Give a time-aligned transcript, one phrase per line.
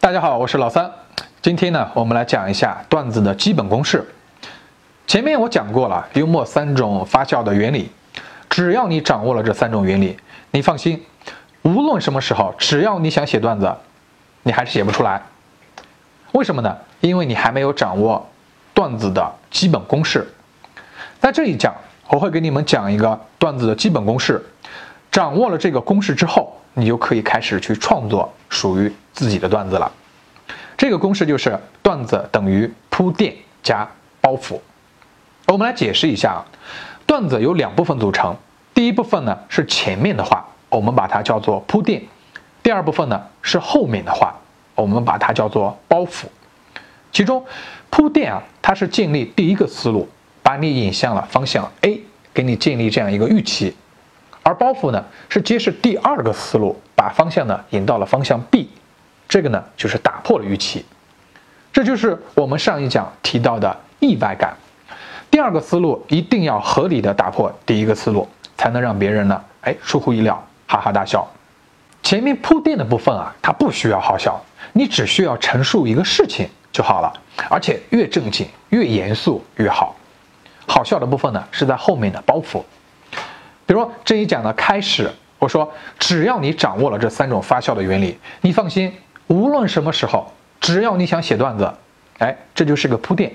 [0.00, 0.88] 大家好，我是老三。
[1.42, 4.06] 今天呢，我们来讲一下段子的基本公式。
[5.08, 7.90] 前面我讲过了幽默三种发酵的原理，
[8.48, 10.16] 只要你掌握了这三种原理，
[10.52, 11.04] 你放心，
[11.62, 13.74] 无论什么时候，只要你想写段子，
[14.44, 15.20] 你还是写不出来。
[16.30, 16.76] 为什么呢？
[17.00, 18.24] 因为你还没有掌握
[18.72, 20.32] 段子的基本公式。
[21.18, 21.74] 在这一讲，
[22.08, 24.40] 我会给你们讲一个段子的基本公式。
[25.10, 29.90] 掌握了这个公式之后，你就可以开始去创作属于自己的段子了。
[30.76, 33.88] 这个公式就是段子等于铺垫加
[34.20, 34.60] 包袱。
[35.46, 36.44] 我们来解释一下啊，
[37.06, 38.36] 段子由两部分组成，
[38.74, 42.00] 第一部分呢是前面的话，我们把它叫做铺垫；
[42.62, 44.34] 第二部分呢是后面的话，
[44.74, 46.26] 我们把它叫做包袱。
[47.10, 47.44] 其中
[47.90, 50.06] 铺垫啊，它是建立第一个思路，
[50.42, 52.00] 把你引向了方向 A，
[52.32, 53.74] 给你建立这样一个预期。
[54.48, 58.70] 而包袱呢，是揭示第二个思路，把方向呢引到了方向 B，
[59.28, 60.86] 这个呢就是打破了预期，
[61.70, 64.56] 这就是我们上一讲提到的意外感。
[65.30, 71.28] 第二个思路一定要合理的打破第一个思路，才能让别人呢，哎，出乎意料，哈哈大笑。
[72.02, 77.12] 前面铺垫的部分啊，它不需要好笑，你只需要陈述一个事情就好了，
[77.50, 79.94] 而且越正经越严肃越好。
[80.66, 82.62] 好笑的部分呢，是在后面的包袱。
[83.68, 88.90] 比如说这一讲的开始，我说只要你掌握了这三种发酵的原理，你放心，
[89.26, 91.70] 无论什么时候，只要你想写段子，
[92.16, 93.30] 哎，这就是个铺垫，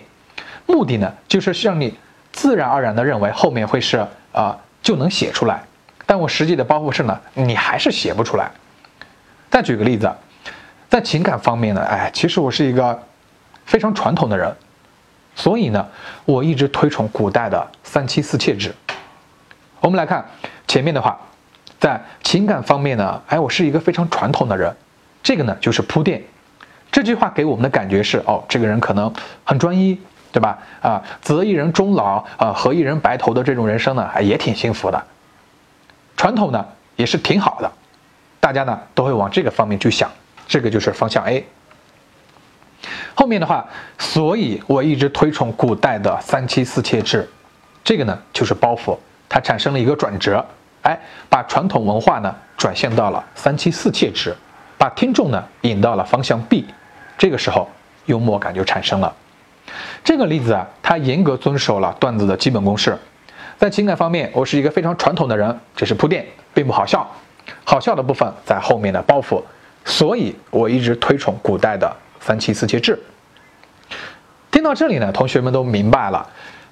[0.66, 1.94] 目的呢就是让你
[2.32, 5.64] 自然而然的认为后面会是啊就能写出来，
[6.08, 8.50] 但我实际的包袱是呢，你还是写不出来。
[9.52, 10.12] 再举个例子，
[10.90, 13.00] 在情感方面呢，哎，其实我是一个
[13.68, 14.52] 非常传统的人，
[15.36, 15.88] 所以呢，
[16.26, 18.74] 我一直推崇古代的三妻四妾制。
[19.84, 20.26] 我们来看
[20.66, 21.20] 前面的话，
[21.78, 24.74] 在情感方面呢，哎，我是一个非常传统的人，
[25.22, 26.24] 这个呢就是铺垫。
[26.90, 30.00] 这句话给我们的感觉是，哦，这个人可能很专一，
[30.32, 30.58] 对吧？
[30.82, 35.04] 啊，择一人终老，啊，和一人白头的这种人生呢，哎也挺幸福的。
[36.16, 36.66] 传统呢
[36.96, 37.70] 也是挺好的，
[38.40, 40.10] 大家呢都会往这个方面去想，
[40.48, 41.46] 这个就是方向 A。
[43.16, 43.68] 后面的话，
[44.00, 47.30] 所以我一直推崇古代的三妻四妾制，
[47.84, 48.98] 这个呢就是包袱。
[49.34, 50.46] 它产生了一个转折，
[50.84, 50.96] 哎，
[51.28, 54.32] 把传统文化呢转向到了三妻四妾制，
[54.78, 56.68] 把听众呢引到了方向 B，
[57.18, 57.68] 这个时候
[58.06, 59.12] 幽默感就产生了。
[60.04, 62.96] 这个例子啊，它严格遵守了段子的基本公式。
[63.58, 66.24] 在情感方面，我是一个非常传统的人，这是铺垫，
[66.54, 67.10] 并不好笑，
[67.64, 69.42] 好笑的部分在后面的包袱，
[69.84, 73.02] 所以我一直推崇古代的三妻四妾制。
[74.52, 76.30] 听到这里呢，同学们都明白了，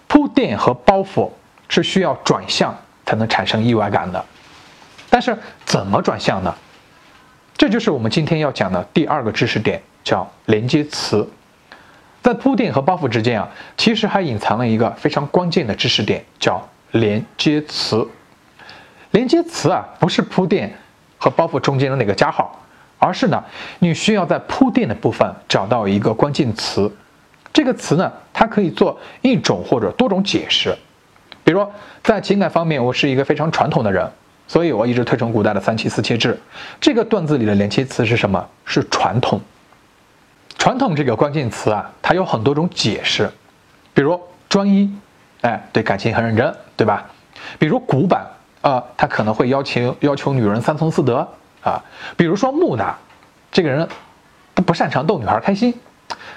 [0.07, 1.27] 铺垫和包袱。
[1.71, 4.23] 是需要转向才能产生意外感的，
[5.09, 6.53] 但是怎么转向呢？
[7.55, 11.25] 这就是我们今天要讲的第二个知识点，叫连接词。
[12.21, 16.61] 在铺垫和包袱之间啊，其实还隐藏了一个非常关键的知识点，叫
[16.91, 18.05] 连接词。
[19.11, 20.77] 连接词啊，不是铺垫
[21.17, 22.59] 和包袱中间的那个加号，
[22.99, 23.41] 而是呢，
[23.79, 26.93] 你需要在铺垫的部分找到一个关键词。
[27.53, 30.77] 这个词呢，它可以做一种或者多种解释。
[31.43, 31.65] 比如
[32.03, 34.09] 在情感方面，我是一个非常传统的人，
[34.47, 36.39] 所以我一直推崇古代的三妻四妾制。
[36.79, 38.45] 这个段子里的连接词是什么？
[38.65, 39.39] 是传统。
[40.57, 43.29] 传统这个关键词啊，它有很多种解释。
[43.93, 44.93] 比如专一，
[45.41, 47.05] 哎，对感情很认真，对吧？
[47.57, 48.25] 比如古板，
[48.61, 51.27] 啊，他可能会要求要求女人三从四德
[51.61, 51.83] 啊。
[52.15, 52.95] 比如说木讷，
[53.51, 53.87] 这个人
[54.53, 55.73] 不不擅长逗女孩开心。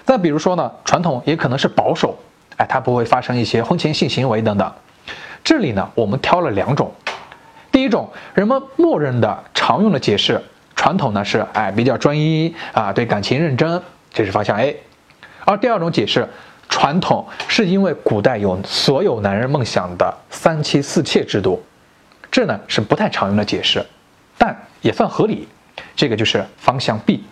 [0.05, 2.19] 再比如说呢，传统也可能是保守，
[2.57, 4.73] 哎，他不会发生一些婚前性行为等等。
[5.45, 6.91] 这里呢，我们挑了两种。
[7.71, 10.43] 第一种，人们默认的常用的解释，
[10.75, 14.81] 传统呢是哎比较专一啊，对感情认真，这是方向 A。
[15.45, 16.27] 而第二种解释，
[16.71, 21.63] 传统是因为古代有所有男人梦想的三妻四妾制度，
[22.31, 23.85] 这呢是不太常用的解释，
[24.39, 25.47] 但也算合理，
[25.95, 27.23] 这个就是方向 B。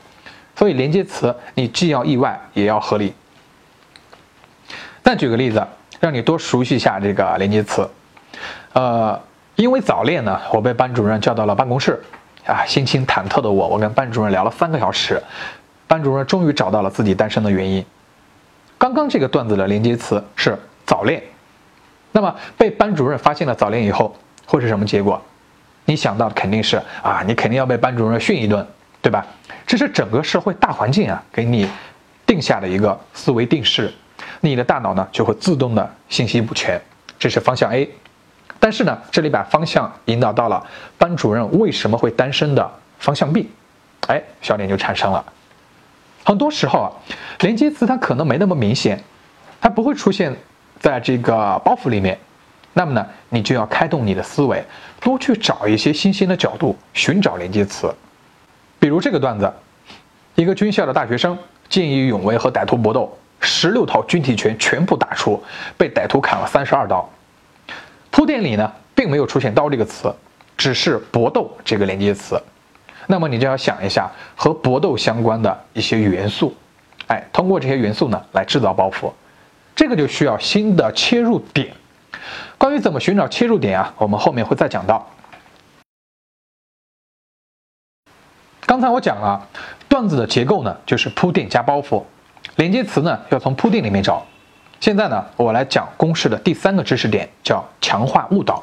[0.54, 3.14] 所以连接词你既要意外也要合理。
[5.02, 5.66] 再举个例子，
[5.98, 7.88] 让你多熟悉一下这个连接词。
[8.72, 9.20] 呃，
[9.56, 12.02] 因为早恋呢，我被班主任叫到了办公室，
[12.46, 15.22] 啊，心情忐忑的我，我跟班主任聊了三个小时，
[15.86, 17.84] 班主任终于找到了自己单身的原因。
[18.78, 21.22] 刚刚这个段子的连接词是早恋，
[22.10, 24.14] 那么被班主任发现了早恋以后
[24.46, 25.20] 会是什么结果？
[25.84, 28.66] 你想到的肯定是啊，你肯定要被班主任训一顿，
[29.00, 29.26] 对吧？
[29.66, 31.68] 这是整个社会大环境啊给你
[32.26, 33.92] 定下的一个思维定式，
[34.40, 36.80] 你的大脑呢就会自动的信息补全，
[37.18, 37.88] 这是方向 A。
[38.64, 40.64] 但是呢，这里把方向引导到了
[40.96, 42.70] 班主任为什么会单身的
[43.00, 43.50] 方向 B，
[44.06, 45.24] 哎，笑点就产生了。
[46.22, 46.88] 很多时候啊，
[47.40, 49.02] 连接词它可能没那么明显，
[49.60, 50.32] 它不会出现
[50.78, 52.16] 在这个包袱里面。
[52.72, 54.64] 那么呢，你就要开动你的思维，
[55.00, 57.92] 多去找一些新鲜的角度，寻找连接词。
[58.78, 59.52] 比如这个段子，
[60.36, 61.36] 一个军校的大学生
[61.68, 65.42] 见义勇为和歹徒搏斗，十六套军体拳全部打出，
[65.76, 67.10] 被歹徒砍了三十二刀。
[68.12, 70.14] 铺垫里呢，并没有出现“刀”这个词，
[70.56, 72.40] 只是“搏斗”这个连接词。
[73.06, 76.54] 那么你就要想一下和搏斗相关的一些元素，
[77.08, 79.10] 哎，通过这些元素呢来制造包袱，
[79.74, 81.74] 这个就需要新的切入点。
[82.58, 85.10] 关于怎么寻找切入点啊，我们后面会再讲到。
[88.66, 89.48] 刚才我讲了，
[89.88, 92.04] 段子的结构呢就是铺垫加包袱，
[92.56, 94.24] 连接词呢要从铺垫里面找。
[94.82, 98.60] 现在呢，我来讲公式的第三个知识点，叫强化误导。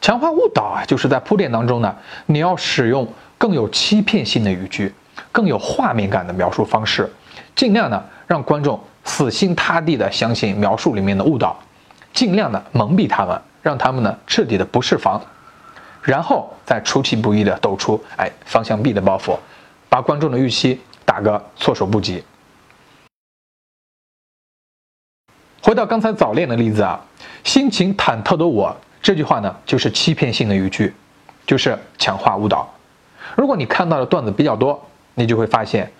[0.00, 1.94] 强化误导啊，就是在铺垫当中呢，
[2.26, 3.06] 你要使用。
[3.38, 4.92] 更有欺骗性的语句，
[5.32, 7.10] 更有画面感的描述方式，
[7.54, 11.58] 尽量呢让观众死心塌地的相信描述里面的误导，
[12.12, 15.18] 尽量的蒙蔽他们，让他们呢彻底的不释防，
[16.02, 19.34] 然后再出其不意的抖出哎方向 B 的包袱，
[19.88, 22.22] 把观众的预期打个措手不及。
[25.62, 26.98] 回到刚才早恋的例子啊，
[27.44, 30.94] 心情忐忑的我这句话呢就是欺骗性的语句，
[31.46, 32.68] 就是强化误导。
[33.36, 34.80] 如果你看到的段子比较多，
[35.14, 35.90] 你就会发现，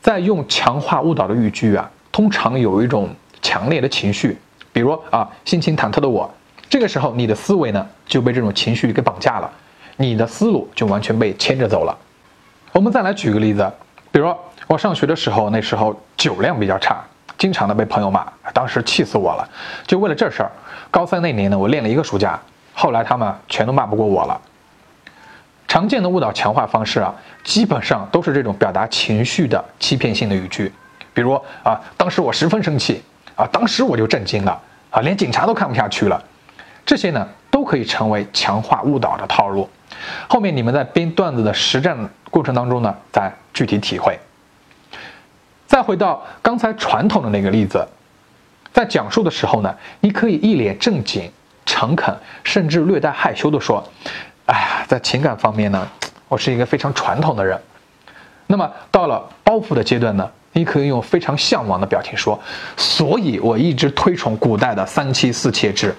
[0.00, 3.10] 在用强化误导的语句啊，通常有一种
[3.42, 4.38] 强烈的情绪，
[4.72, 6.28] 比如啊，心情忐忑的我，
[6.70, 9.50] 这个时候你的思维呢就被这种情绪给绑架了，
[9.96, 11.96] 你的思路就完全被牵着走了。
[12.72, 13.70] 我们再来举个例子，
[14.10, 14.34] 比如
[14.66, 17.04] 我上学的时候，那时候酒量比较差，
[17.36, 18.26] 经常的被朋友骂，
[18.60, 19.48] 当时气死我了。
[19.86, 20.50] 就为了这事儿，
[20.90, 22.38] 高三那年呢，我练了一个暑假，
[22.74, 24.38] 后来他们全都骂不过我了。
[25.66, 30.70] 常见的误导强化方式啊，基本上都是这种表达情绪的欺骗性的语句，
[31.14, 33.02] 比如啊，当时我十分生气
[33.34, 34.60] 啊，当时我就震惊了
[34.90, 36.22] 啊，连警察都看不下去了，
[36.84, 39.66] 这些呢都可以成为强化误导的套路。
[40.28, 41.96] 后面你们在编段子的实战
[42.30, 44.18] 过程当中呢，再具体体会。
[45.66, 47.86] 再回到刚才传统的那个例子，
[48.72, 51.30] 在讲述的时候呢，你可以一脸正经、
[51.66, 52.14] 诚恳，
[52.44, 53.82] 甚至略带害羞地说。
[54.46, 55.86] 哎呀，在情感方面呢，
[56.26, 57.56] 我是一个非常传统的人。
[58.48, 62.36] 那么到了包袱的阶段呢，你可以用非常向往的表情说
[62.76, 65.94] ：“所以我一直推崇古代的三妻四妾制。”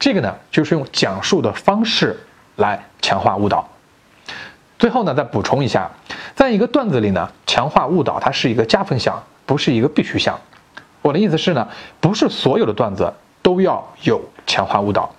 [0.00, 2.18] 这个呢，就是用讲述的方式
[2.56, 3.68] 来强化误导。
[4.76, 5.88] 最后呢，再补充一下，
[6.34, 10.36] 在一个段子里呢，强化误导它是一个加分项，不是一个必须项。
[11.02, 11.66] 我的意思是呢，
[12.00, 13.12] 不是所有的段子
[13.42, 15.10] 都要有强化误导。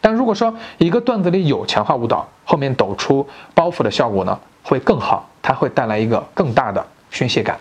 [0.00, 7.58] 但如果说一个段子里有强化误导，后面抖出包袱的效果呢，会更好，它会带来一个更大的宣泄感。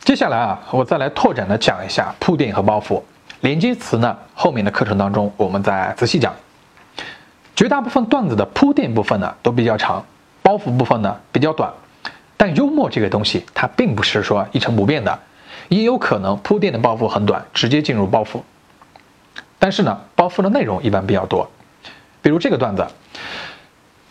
[0.00, 3.00] 接下来啊，我再来拓展的讲一下铺垫和包袱
[3.40, 6.34] 连接词呢，后面的课程当中我们再仔细讲。
[7.56, 10.04] 绝大部分段子的铺垫部分呢都比较长，
[10.42, 11.72] 包袱部分呢比较短，
[12.36, 15.18] 但幽默这个东西它并不是说一成不变的，
[15.68, 18.40] 也有可能铺垫的包袱很短，直接进入包袱。
[19.58, 21.48] 但是呢，包袱的内容一般比较多，
[22.20, 22.86] 比如这个段子，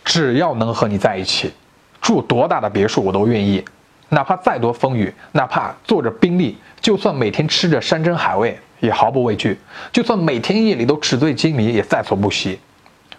[0.04, 1.54] 只要能和你在一起，
[2.02, 3.64] 住多大的别墅我都愿意，
[4.10, 9.60] 哪怕再多风雨，哪怕坐着宾利，就算每天吃着山珍海味也毫不畏惧，
[9.92, 12.60] 就算每天夜里都纸醉金迷也在所不惜，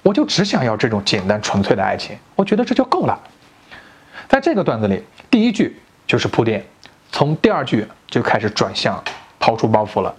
[0.02, 3.16] 我就只想要这种简单纯粹的爱情，我觉得这就够了。
[4.28, 6.64] 在这个段子里，第一句就是铺垫，
[7.12, 9.02] 从第二句就开始转向
[9.38, 10.14] 抛出包袱了。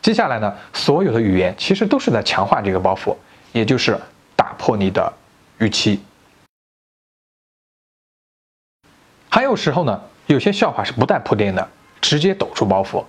[0.00, 3.16] 接下来呢，所有的语言其实都是在强化这个包袱，
[3.52, 3.98] 也就是
[4.36, 5.12] 打破你的
[5.58, 6.00] 预期。
[9.28, 11.68] 还有时候呢，有些笑话是不带铺垫的，
[12.00, 13.04] 直接抖出包袱。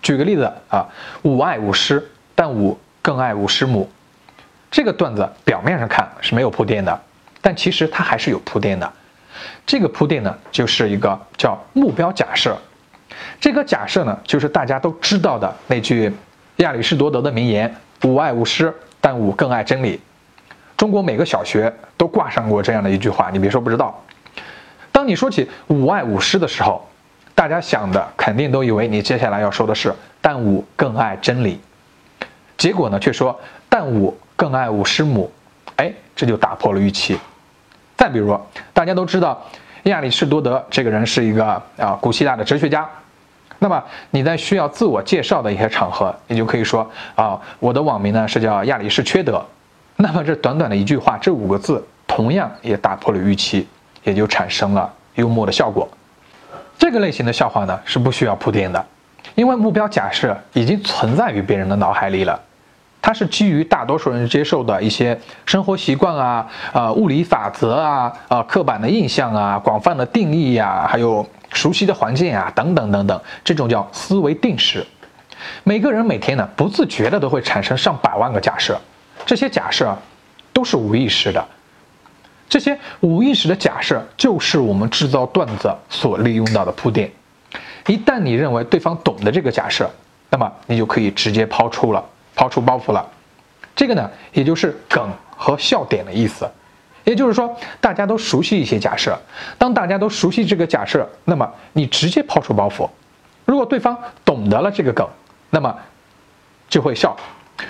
[0.00, 0.88] 举个例子啊，
[1.22, 3.90] 吾爱吾师，但吾更爱吾师母。
[4.70, 7.02] 这个段子表面上看是没有铺垫的，
[7.40, 8.92] 但其实它还是有铺垫的。
[9.64, 12.56] 这个铺垫呢，就是一个叫目标假设。
[13.40, 16.12] 这个假设呢，就是大家都知道的那句。
[16.56, 17.70] 亚里士多德的名言
[18.04, 20.00] ：“吾爱吾师，但吾更爱真理。”
[20.74, 24.02] 中国每个小学都挂上过这样的一句话，你别说不知道。
[24.90, 26.88] 当你说起“吾爱吾师”的时候，
[27.34, 31.60] 大家想的肯定都以为你接下来要说的是“但吾更爱真理”，
[32.56, 33.38] 结果呢却说
[33.68, 35.30] “但吾更爱吾师母”。
[35.76, 37.18] 哎，这就打破了预期。
[37.96, 38.38] 再比如，
[38.72, 39.40] 大家都知道
[39.84, 41.44] 亚里士多德这个人是一个
[41.76, 42.88] 啊古希腊的哲学家。
[43.58, 49.42] 那么你在需要自我介绍的一些场合，你就可以说啊，我的网名呢是叫亚里士缺德。
[49.96, 53.66] 那么这短短的一句话，这五个字同样也打破了预期，
[54.04, 55.88] 也就产生了幽默的效果。
[56.78, 58.84] 这个类型的笑话呢是不需要铺垫的，
[59.34, 62.38] 因为目标假设已经存在于别人的脑海里了。
[63.02, 74.84] 它是基于大多数人接受的一些生活习惯啊、呃物理法则啊、呃刻板的印象啊、广泛的定义呀，还有熟悉的环境啊等等等等，这种叫思维定式。
[75.62, 78.76] 每个人每天呢不自觉的都会产生上百万个假设，
[79.24, 79.96] 这些假设
[80.52, 81.44] 都是无意识的。
[82.48, 87.10] 这些无意识的假设就是我们制造段子所利用到的铺垫。
[87.86, 89.88] 一旦你认为对方懂得这个假设，
[90.30, 92.04] 那么你就可以直接抛出了。
[92.36, 93.04] 抛出包袱了，
[93.74, 96.48] 这个呢，也就是梗和笑点的意思。
[97.02, 99.18] 也就是说，大家都熟悉一些假设，
[99.56, 102.88] 当大家都熟悉这个假设，那么你直接抛出包袱，
[103.44, 105.08] 如果对方懂得了这个梗，
[105.50, 105.74] 那么
[106.68, 107.16] 就会笑；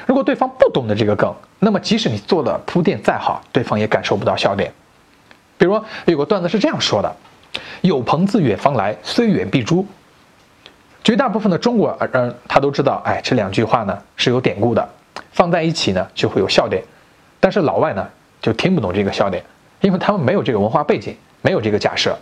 [0.07, 4.73] 如果对方不懂得这个梗，那么即使你做的铺垫再好，对方也感受不到笑点。
[5.59, 7.15] 比如有个段子是这样说的
[7.83, 9.87] ：“有朋自远方来，虽远必诛。”
[11.07, 14.89] 绝大部分的中国人他都知道，哎，这两句话呢是有典故的，
[15.31, 16.83] 放在一起呢就会有笑点。
[17.39, 18.05] 但是老外呢
[18.43, 19.41] 就听不懂这个笑点，
[19.83, 22.19] 因为他们没有这个文化背景，没有这个假设。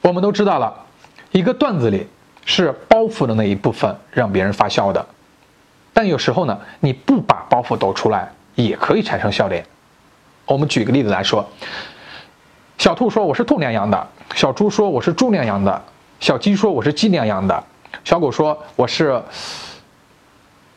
[0.00, 0.86] 我们都知道了，
[1.32, 2.08] 一个段子里
[2.46, 5.06] 是包袱的那一部分让别人发笑的，
[5.92, 9.62] 但有时候呢，你不把包袱抖出来也可以产生笑点。
[10.46, 11.46] 我们举个例子来说。
[12.78, 14.06] 小兔说：“我是兔娘养的。”
[14.36, 15.82] 小猪说：“我是猪娘养的。”
[16.20, 17.64] 小鸡说：“我是鸡娘养的。”
[18.04, 19.20] 小狗说：“我是。”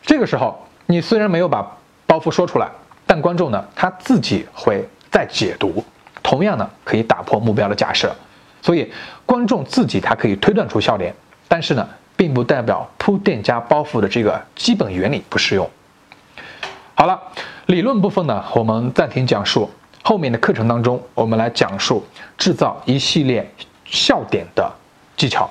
[0.02, 1.78] 这个时候，你虽然没有把
[2.08, 2.68] 包袱说出来，
[3.06, 5.84] 但观众呢，他自己会再解读，
[6.24, 8.12] 同样呢，可以打破目标的假设。
[8.64, 8.92] 所以，
[9.24, 11.14] 观众自己他可以推断出笑点，
[11.48, 15.70] 但是呢，并不代表铺垫加包袱的这个基本原理不适用。
[16.96, 17.22] 好了，
[17.68, 19.70] 理论部分呢，我们暂停讲述。
[20.04, 22.04] 后面的课程当中，我们来讲述
[22.38, 23.50] 制造一系列
[23.86, 24.72] 笑点的
[25.16, 25.50] 技巧。